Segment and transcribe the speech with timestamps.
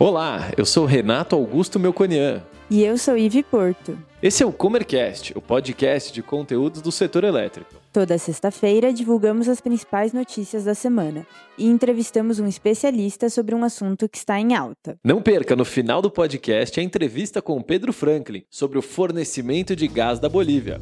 [0.00, 2.40] Olá, eu sou Renato Augusto Melconian.
[2.70, 3.98] E eu sou Ive Porto.
[4.22, 7.74] Esse é o Comercast, o podcast de conteúdos do setor elétrico.
[7.92, 11.26] Toda sexta-feira divulgamos as principais notícias da semana
[11.58, 14.96] e entrevistamos um especialista sobre um assunto que está em alta.
[15.02, 19.88] Não perca no final do podcast a entrevista com Pedro Franklin sobre o fornecimento de
[19.88, 20.80] gás da Bolívia.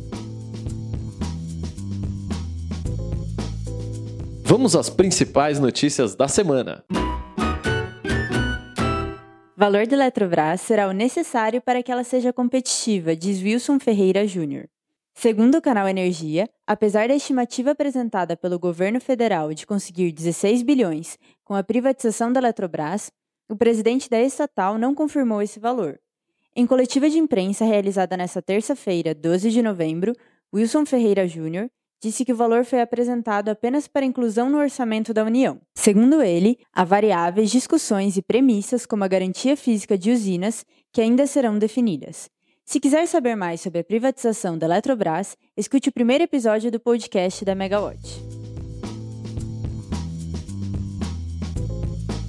[4.42, 6.84] Vamos às principais notícias da semana.
[9.58, 14.68] Valor da Eletrobras será o necessário para que ela seja competitiva, diz Wilson Ferreira Júnior.
[15.14, 21.18] Segundo o canal Energia, apesar da estimativa apresentada pelo governo federal de conseguir 16 bilhões
[21.42, 23.10] com a privatização da Eletrobras,
[23.48, 25.98] o presidente da estatal não confirmou esse valor.
[26.54, 30.12] Em coletiva de imprensa realizada nesta terça-feira, 12 de novembro,
[30.54, 31.70] Wilson Ferreira Júnior
[32.02, 35.60] disse que o valor foi apresentado apenas para inclusão no orçamento da União.
[35.74, 41.26] Segundo ele, há variáveis, discussões e premissas como a garantia física de usinas que ainda
[41.26, 42.28] serão definidas.
[42.64, 47.44] Se quiser saber mais sobre a privatização da Eletrobras, escute o primeiro episódio do podcast
[47.44, 48.20] da Megawatt.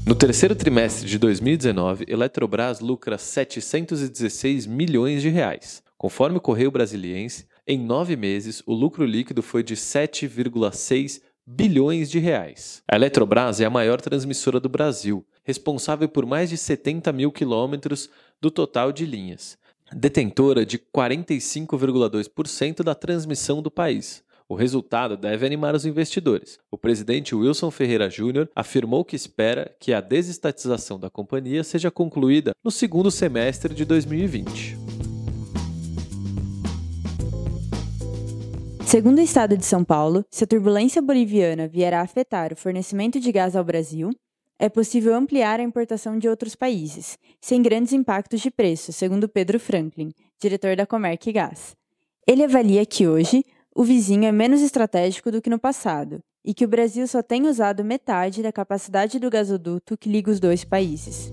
[0.07, 5.83] No terceiro trimestre de 2019, Eletrobras lucra 716 milhões de reais.
[5.97, 12.17] Conforme o Correio Brasiliense, em nove meses, o lucro líquido foi de 7,6 bilhões de
[12.17, 12.81] reais.
[12.89, 18.09] A Eletrobras é a maior transmissora do Brasil, responsável por mais de 70 mil quilômetros
[18.41, 19.57] do total de linhas,
[19.91, 24.25] detentora de 45,2% da transmissão do país.
[24.49, 26.57] O resultado deve animar os investidores.
[26.71, 32.53] O presidente Wilson Ferreira Júnior afirmou que espera que a desestatização da companhia seja concluída
[32.63, 34.86] no segundo semestre de 2020.
[38.87, 43.19] Segundo o estado de São Paulo, se a turbulência boliviana vier a afetar o fornecimento
[43.19, 44.11] de gás ao Brasil,
[44.57, 49.59] é possível ampliar a importação de outros países, sem grandes impactos de preço, segundo Pedro
[49.59, 51.75] Franklin, diretor da Comerc Gás.
[52.25, 53.43] Ele avalia que hoje
[53.75, 57.45] o vizinho é menos estratégico do que no passado e que o Brasil só tem
[57.45, 61.29] usado metade da capacidade do gasoduto que liga os dois países.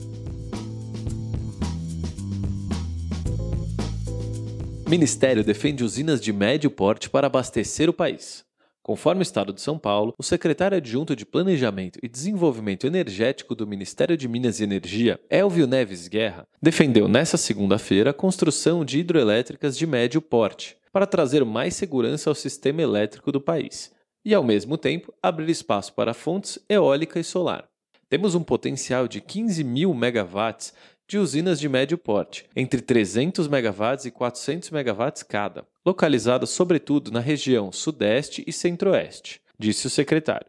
[4.94, 8.44] Ministério defende usinas de médio porte para abastecer o país.
[8.81, 13.66] Conforme o Estado de São Paulo, o secretário adjunto de Planejamento e Desenvolvimento Energético do
[13.66, 19.77] Ministério de Minas e Energia, Elvio Neves Guerra, defendeu nesta segunda-feira a construção de hidroelétricas
[19.77, 23.91] de médio porte, para trazer mais segurança ao sistema elétrico do país
[24.25, 27.69] e, ao mesmo tempo, abrir espaço para fontes eólica e solar.
[28.09, 30.72] Temos um potencial de 15 mil megawatts
[31.06, 37.20] de usinas de médio porte, entre 300 MW e 400 MW cada, localizadas sobretudo na
[37.20, 40.47] região Sudeste e Centro-Oeste, disse o secretário.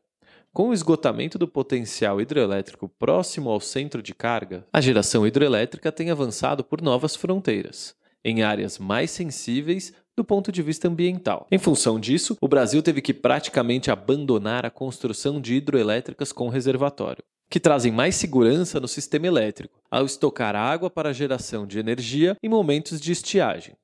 [0.53, 6.09] Com o esgotamento do potencial hidrelétrico próximo ao centro de carga, a geração hidrelétrica tem
[6.09, 7.93] avançado por novas fronteiras,
[8.23, 11.45] em áreas mais sensíveis do ponto de vista ambiental.
[11.51, 17.22] Em função disso, o Brasil teve que praticamente abandonar a construção de hidroelétricas com reservatório
[17.50, 22.50] que trazem mais segurança no sistema elétrico, ao estocar água para geração de energia em
[22.50, 23.75] momentos de estiagem.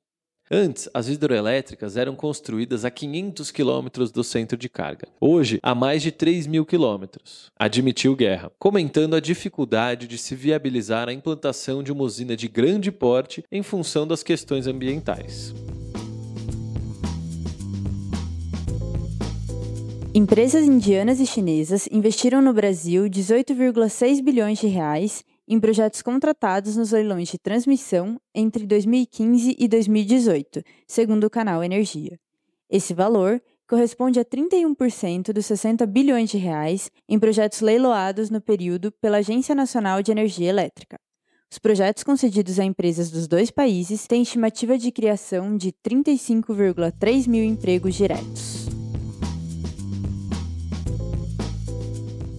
[0.54, 5.08] Antes, as hidroelétricas eram construídas a 500 quilômetros do centro de carga.
[5.18, 11.08] Hoje, a mais de 3 mil quilômetros, admitiu Guerra, comentando a dificuldade de se viabilizar
[11.08, 15.54] a implantação de uma usina de grande porte em função das questões ambientais.
[20.14, 26.90] Empresas indianas e chinesas investiram no Brasil 18,6 bilhões de reais em projetos contratados nos
[26.90, 32.20] leilões de transmissão entre 2015 e 2018, segundo o canal Energia.
[32.68, 38.92] Esse valor corresponde a 31% dos 60 bilhões de reais em projetos leiloados no período
[38.92, 40.98] pela Agência Nacional de Energia Elétrica.
[41.50, 47.44] Os projetos concedidos a empresas dos dois países têm estimativa de criação de 35,3 mil
[47.44, 48.61] empregos diretos.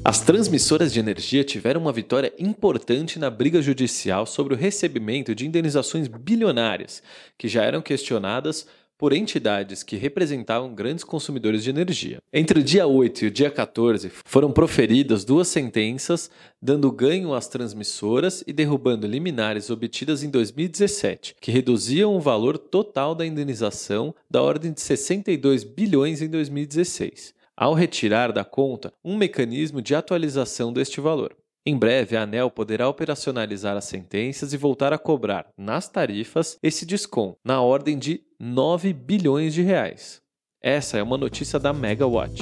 [0.06, 5.48] As transmissoras de energia tiveram uma vitória importante na briga judicial sobre o recebimento de
[5.48, 7.02] indenizações bilionárias,
[7.38, 8.68] que já eram questionadas
[8.98, 12.18] por entidades que representavam grandes consumidores de energia.
[12.34, 16.30] Entre o dia 8 e o dia 14, foram proferidas duas sentenças,
[16.62, 23.16] dando ganho às transmissoras e derrubando liminares obtidas em 2017, que reduziam o valor total
[23.16, 29.82] da indenização da ordem de 62 bilhões em 2016 ao retirar da conta um mecanismo
[29.82, 31.36] de atualização deste valor.
[31.66, 36.86] Em breve, a ANEL poderá operacionalizar as sentenças e voltar a cobrar, nas tarifas, esse
[36.86, 40.22] desconto, na ordem de 9 bilhões de reais.
[40.62, 42.42] Essa é uma notícia da Megawatt.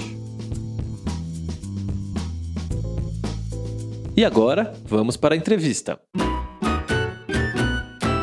[4.18, 6.00] E agora, vamos para a entrevista.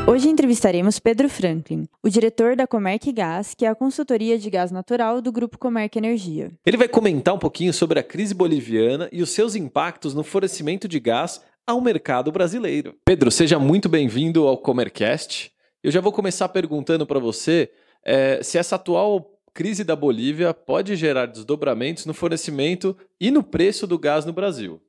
[0.09, 4.71] Hoje entrevistaremos Pedro Franklin, o diretor da Comerc Gás, que é a consultoria de gás
[4.71, 6.51] natural do Grupo Comerc Energia.
[6.65, 10.89] Ele vai comentar um pouquinho sobre a crise boliviana e os seus impactos no fornecimento
[10.89, 12.95] de gás ao mercado brasileiro.
[13.05, 15.53] Pedro, seja muito bem-vindo ao Comercast.
[15.85, 17.71] Eu já vou começar perguntando para você
[18.03, 23.87] é, se essa atual crise da Bolívia pode gerar desdobramentos no fornecimento e no preço
[23.87, 24.81] do gás no Brasil.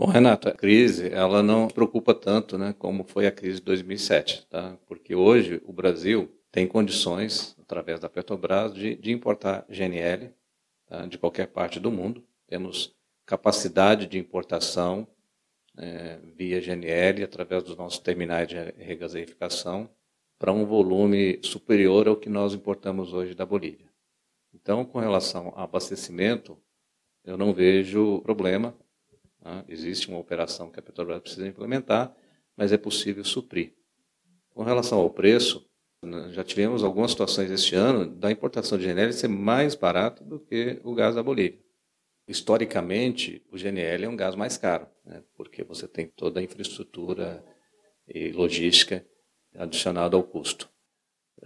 [0.00, 4.46] Bom, Renato, a crise ela não preocupa tanto, né, como foi a crise de 2007,
[4.48, 4.78] tá?
[4.86, 10.32] Porque hoje o Brasil tem condições, através da Petrobras, de, de importar GNL
[10.86, 11.04] tá?
[11.04, 12.24] de qualquer parte do mundo.
[12.46, 15.06] Temos capacidade de importação
[15.76, 19.86] é, via GNL através dos nossos terminais de regaseificação
[20.38, 23.92] para um volume superior ao que nós importamos hoje da Bolívia.
[24.54, 26.56] Então, com relação ao abastecimento,
[27.22, 28.74] eu não vejo problema
[29.40, 29.64] Tá?
[29.68, 32.14] Existe uma operação que a Petrobras precisa implementar,
[32.56, 33.74] mas é possível suprir.
[34.50, 35.66] Com relação ao preço,
[36.30, 40.80] já tivemos algumas situações este ano da importação de GNL ser mais barato do que
[40.82, 41.60] o gás da Bolívia.
[42.26, 45.22] Historicamente, o GNL é um gás mais caro, né?
[45.34, 47.44] porque você tem toda a infraestrutura
[48.08, 49.04] e logística
[49.54, 50.68] adicionada ao custo.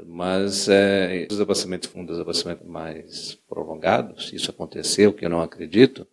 [0.05, 5.41] Mas é, os desabastecimentos um desabastecimento mais prolongado, se isso acontecer, o que eu não
[5.41, 6.07] acredito,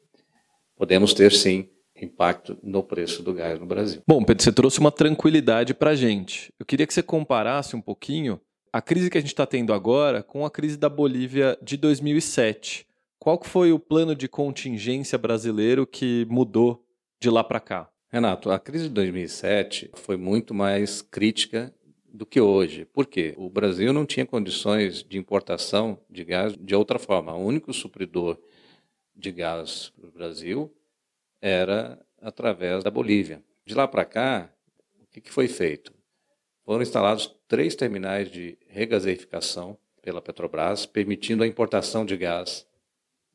[0.82, 4.02] podemos ter sim impacto no preço do gás no Brasil.
[4.08, 6.52] Bom, Pedro, você trouxe uma tranquilidade para a gente.
[6.60, 8.42] Eu queria que você comparasse um pouquinho
[8.74, 12.88] a crise que a gente está tendo agora com a crise da Bolívia de 2007.
[13.20, 16.84] Qual foi o plano de contingência brasileiro que mudou
[17.22, 17.88] de lá para cá?
[18.10, 21.72] Renato, a crise de 2007 foi muito mais crítica
[22.12, 22.86] do que hoje.
[22.86, 23.36] Por quê?
[23.38, 27.36] O Brasil não tinha condições de importação de gás de outra forma.
[27.36, 28.40] O único supridor
[29.16, 30.74] de gás para o Brasil
[31.42, 33.44] era através da Bolívia.
[33.66, 34.50] De lá para cá,
[35.02, 35.94] o que, que foi feito?
[36.64, 42.68] Foram instalados três terminais de regaseificação pela Petrobras, permitindo a importação de gás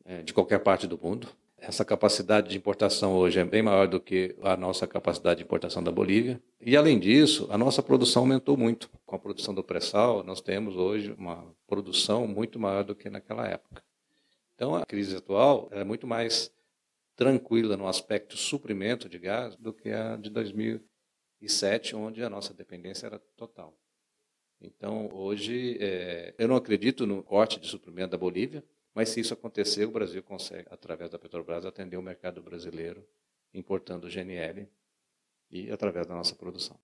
[0.05, 1.28] é, de qualquer parte do mundo.
[1.58, 5.82] Essa capacidade de importação hoje é bem maior do que a nossa capacidade de importação
[5.82, 6.40] da Bolívia.
[6.61, 8.90] E, além disso, a nossa produção aumentou muito.
[9.05, 13.46] Com a produção do pré-sal, nós temos hoje uma produção muito maior do que naquela
[13.49, 13.82] época.
[14.56, 16.50] Então, a crise atual é muito mais
[17.14, 23.06] tranquila no aspecto suprimento de gás do que a de 2007, onde a nossa dependência
[23.06, 23.79] era total.
[24.58, 28.64] Então, hoje, é, eu não acredito no corte de suprimento da Bolívia,
[28.94, 33.06] mas se isso acontecer, o Brasil consegue, através da Petrobras, atender o mercado brasileiro,
[33.52, 34.67] importando GNL
[35.50, 36.81] e através da nossa produção.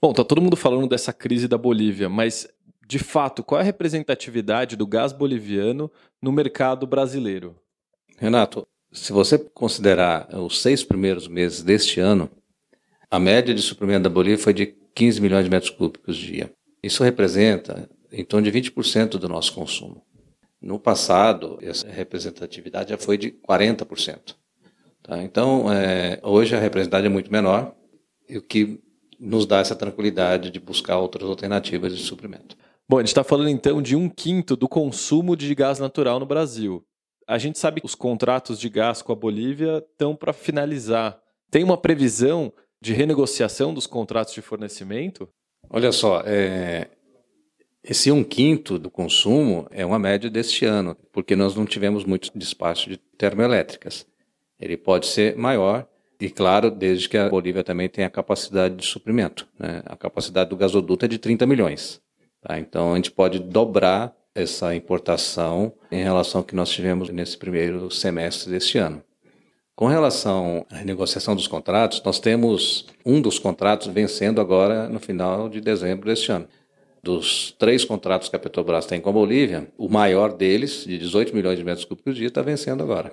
[0.00, 2.48] Bom, está todo mundo falando dessa crise da Bolívia, mas
[2.88, 5.90] de fato, qual é a representatividade do gás boliviano
[6.22, 7.54] no mercado brasileiro?
[8.16, 12.30] Renato, se você considerar os seis primeiros meses deste ano,
[13.10, 16.50] a média de suprimento da Bolívia foi de 15 milhões de metros cúbicos dia.
[16.82, 20.02] Isso representa em torno de 20% do nosso consumo.
[20.58, 24.34] No passado, essa representatividade já foi de 40%.
[25.02, 25.22] Tá?
[25.22, 27.74] Então, é, hoje a representatividade é muito menor,
[28.30, 28.80] o que
[29.20, 32.56] nos dá essa tranquilidade de buscar outras alternativas de suprimento.
[32.90, 36.24] Bom, a gente está falando então de um quinto do consumo de gás natural no
[36.24, 36.82] Brasil.
[37.26, 41.20] A gente sabe que os contratos de gás com a Bolívia estão para finalizar.
[41.50, 45.28] Tem uma previsão de renegociação dos contratos de fornecimento?
[45.68, 46.88] Olha só, é...
[47.84, 52.30] esse um quinto do consumo é uma média deste ano, porque nós não tivemos muito
[52.34, 54.06] despacho de termoelétricas.
[54.58, 55.86] Ele pode ser maior,
[56.18, 59.46] e claro, desde que a Bolívia também tenha capacidade de suprimento.
[59.58, 59.82] Né?
[59.84, 62.00] A capacidade do gasoduto é de 30 milhões.
[62.48, 62.58] Tá?
[62.58, 67.90] Então a gente pode dobrar essa importação em relação ao que nós tivemos nesse primeiro
[67.90, 69.02] semestre deste ano.
[69.76, 75.48] Com relação à renegociação dos contratos, nós temos um dos contratos vencendo agora no final
[75.48, 76.48] de dezembro deste ano.
[77.02, 81.34] Dos três contratos que a Petrobras tem com a Bolívia, o maior deles, de 18
[81.36, 83.12] milhões de metros cúbicos dia, está vencendo agora.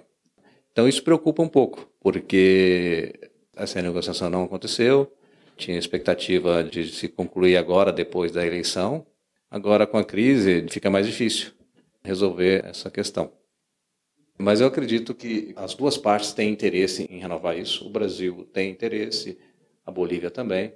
[0.71, 3.13] Então isso preocupa um pouco, porque
[3.55, 5.11] essa renegociação não aconteceu,
[5.57, 9.05] tinha expectativa de se concluir agora, depois da eleição,
[9.49, 11.51] Agora, com a crise, fica mais difícil
[12.03, 13.31] resolver essa questão.
[14.37, 17.85] Mas eu acredito que as duas partes têm interesse em renovar isso.
[17.85, 19.37] O Brasil tem interesse,
[19.85, 20.73] a Bolívia também.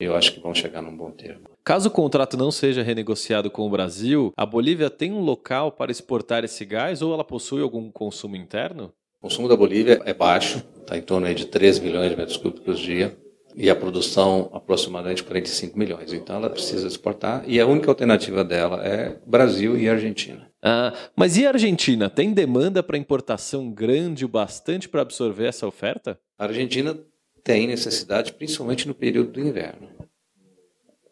[0.00, 1.44] Eu acho que vão chegar num bom termo.
[1.62, 5.92] Caso o contrato não seja renegociado com o Brasil, a Bolívia tem um local para
[5.92, 8.92] exportar esse gás ou ela possui algum consumo interno?
[9.18, 12.80] O consumo da Bolívia é baixo, está em torno de 3 milhões de metros cúbicos
[12.80, 13.16] dia
[13.54, 16.12] e a produção aproximadamente 45 milhões.
[16.12, 20.50] Então ela precisa exportar e a única alternativa dela é Brasil e Argentina.
[20.62, 22.08] Ah, mas e a Argentina?
[22.08, 26.18] Tem demanda para importação grande o bastante para absorver essa oferta?
[26.38, 26.96] A Argentina
[27.42, 29.88] tem necessidade, principalmente no período do inverno.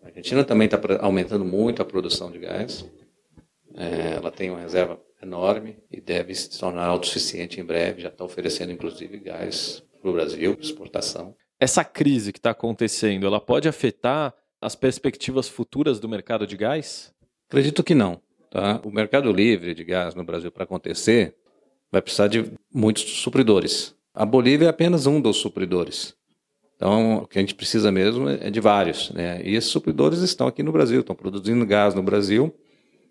[0.03, 2.85] A Argentina também está aumentando muito a produção de gás.
[3.77, 8.03] É, ela tem uma reserva enorme e deve se tornar autossuficiente em breve.
[8.03, 11.35] Já está oferecendo, inclusive, gás para o Brasil, exportação.
[11.61, 17.13] Essa crise que está acontecendo, ela pode afetar as perspectivas futuras do mercado de gás?
[17.49, 18.19] Acredito que não.
[18.51, 18.81] Tá?
[18.83, 21.37] O mercado livre de gás no Brasil, para acontecer,
[21.93, 23.95] vai precisar de muitos supridores.
[24.15, 26.15] A Bolívia é apenas um dos supridores.
[26.77, 29.11] Então, o que a gente precisa mesmo é de vários.
[29.11, 29.43] Né?
[29.45, 32.55] E esses supridores estão aqui no Brasil, estão produzindo gás no Brasil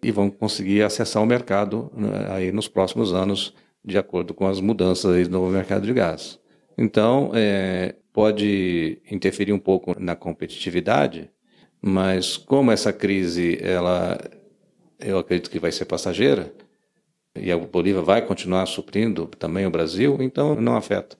[0.01, 3.53] e vão conseguir acessar o mercado né, aí nos próximos anos,
[3.85, 6.39] de acordo com as mudanças aí no mercado de gás.
[6.75, 11.31] Então, é, pode interferir um pouco na competitividade,
[11.81, 14.19] mas como essa crise, ela,
[14.99, 16.53] eu acredito que vai ser passageira,
[17.33, 21.17] e a Bolívia vai continuar suprindo também o Brasil, então não afeta,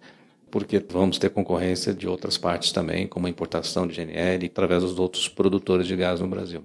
[0.52, 5.00] porque vamos ter concorrência de outras partes também, como a importação de GNL através dos
[5.00, 6.64] outros produtores de gás no Brasil.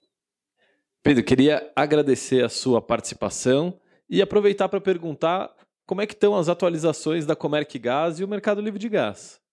[1.00, 3.78] Pedro, queria agradecer a sua participação
[4.10, 5.54] e aproveitar para perguntar
[5.86, 9.43] como é que estão as atualizações da Comerc Gás e o Mercado Livre de Gás.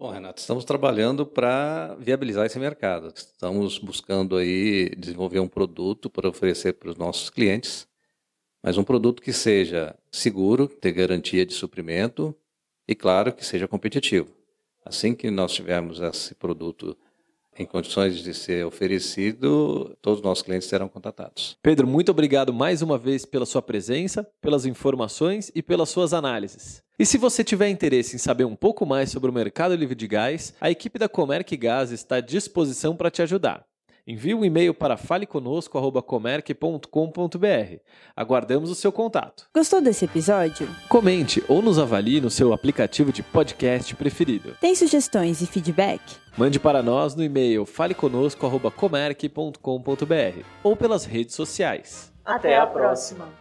[0.00, 3.12] Bom, Renato, estamos trabalhando para viabilizar esse mercado.
[3.14, 7.86] Estamos buscando aí desenvolver um produto para oferecer para os nossos clientes,
[8.62, 12.34] mas um produto que seja seguro, ter garantia de suprimento
[12.88, 14.30] e, claro, que seja competitivo.
[14.86, 16.96] Assim que nós tivermos esse produto
[17.58, 21.58] em condições de ser oferecido, todos os nossos clientes serão contatados.
[21.62, 26.82] Pedro, muito obrigado mais uma vez pela sua presença, pelas informações e pelas suas análises.
[27.00, 30.06] E se você tiver interesse em saber um pouco mais sobre o mercado livre de
[30.06, 33.64] gás, a equipe da Comerc Gás está à disposição para te ajudar.
[34.06, 37.76] Envie um e-mail para faleconosco.comerc.com.br.
[38.14, 39.46] Aguardamos o seu contato.
[39.54, 40.68] Gostou desse episódio?
[40.90, 44.54] Comente ou nos avalie no seu aplicativo de podcast preferido.
[44.60, 46.02] Tem sugestões e feedback?
[46.36, 52.12] Mande para nós no e-mail faleconosco.comerc.com.br ou pelas redes sociais.
[52.22, 53.39] Até a próxima.